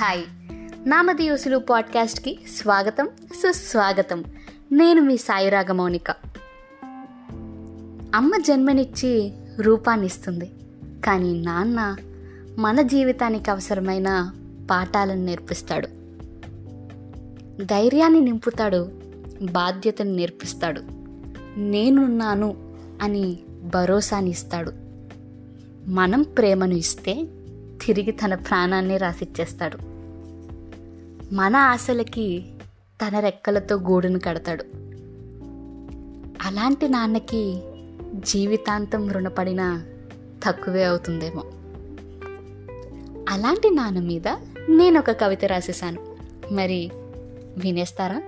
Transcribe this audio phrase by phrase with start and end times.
[0.00, 0.24] Hi.
[0.88, 3.08] నామదియోసులు పాడ్కాస్ట్కి స్వాగతం
[3.42, 4.24] సుస్వాగతం.
[4.72, 6.10] నేను మీ సాయిరాగ మౌనిక.
[8.14, 10.52] అమ్మ జన్మనిచ్చి రూపాన్నిస్తుంది.
[11.04, 11.96] కానీ నాన్న
[12.58, 14.32] మన జీవితానికి అవసరమైన
[14.70, 15.86] పాఠాలను నేర్పిస్తాడు.
[17.64, 18.88] ధైర్యాన్ని నింపుతాడు
[19.42, 20.80] బాధ్యతను నేర్పిస్తాడు.
[21.56, 22.56] నేనున్నాను
[23.02, 23.38] అని
[23.74, 24.72] భరోసాని ఇస్తాడు
[25.86, 27.26] మనం ప్రేమను ఇస్తే
[27.86, 29.89] తిరిగి తన ప్రాణాన్ని రాసిచ్చేస్తాడు.
[31.32, 32.44] మన ఆశలకి
[33.06, 34.64] తన రెక్కలతో గూడును కడతాడు.
[36.46, 37.62] అలాంటి నాన్నకి
[38.12, 39.82] జీవితాంతం రుణపడిన
[40.46, 41.40] తక్కువే అవుతుందేమో.
[43.28, 44.28] అలాంటి నాన్న మీద
[44.68, 46.16] నేను ఒక కవిత రాసేసాను
[46.52, 46.90] మరి
[47.58, 48.22] వినేస్తారా?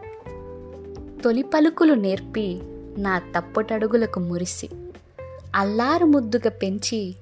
[1.25, 2.61] తొలి పలుకులు నేర్పి
[2.98, 4.69] నా తప్పుటడుగులకు మురిసి
[5.55, 7.14] అల్లారు ముద్దుగా పెంచి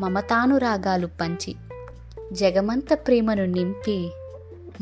[0.00, 1.54] మమతానురాగాలు పంచి
[2.32, 4.10] జగమంత ప్రేమను నింపి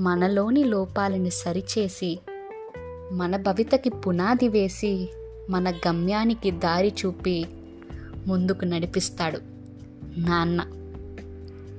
[0.01, 2.21] మనలోని లోపాలను సరిచేసి
[3.13, 5.09] మన భవితకి పునాది వేసి
[5.51, 7.47] మన గమ్యానికి దారి చూపి
[8.27, 9.39] ముందుకు నడిపిస్తాడు
[10.17, 10.65] నాన్న.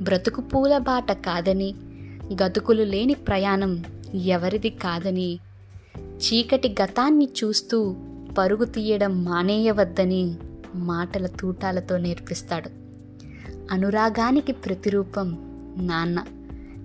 [0.01, 1.75] బ్రతుకు పూల బాట కాదని
[2.43, 3.83] గతుకులు లేని ప్రయాణం
[4.15, 5.39] ఎవరిది కాదని
[5.95, 7.95] చీకటి గతాన్ని చూస్తూ
[8.37, 10.35] పరుగు తీయడం మానేయవద్దని
[10.75, 12.69] మాటల తూటాలతో నేర్పిస్తాడు.
[13.71, 15.37] అనురాగానికి ప్రతిరూపం
[15.77, 16.25] నాన్న.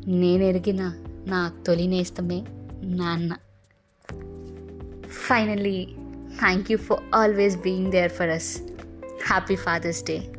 [0.06, 0.92] నేనెరిగిన
[1.26, 2.44] నా తొలి నేస్తమే
[2.82, 3.36] నాన్న.
[5.08, 5.86] Finally
[6.38, 8.58] thank you for always being there for us
[9.26, 10.35] happy father's day